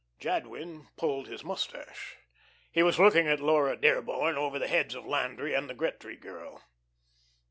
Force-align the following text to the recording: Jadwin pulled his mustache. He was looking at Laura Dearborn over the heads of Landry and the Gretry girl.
Jadwin 0.17 0.87
pulled 0.97 1.27
his 1.27 1.43
mustache. 1.43 2.15
He 2.71 2.81
was 2.81 2.97
looking 2.97 3.27
at 3.27 3.39
Laura 3.39 3.77
Dearborn 3.77 4.35
over 4.35 4.57
the 4.57 4.67
heads 4.67 4.95
of 4.95 5.05
Landry 5.05 5.53
and 5.53 5.69
the 5.69 5.75
Gretry 5.75 6.17
girl. 6.19 6.63